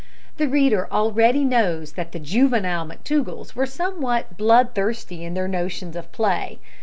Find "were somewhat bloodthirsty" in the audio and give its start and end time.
3.53-5.23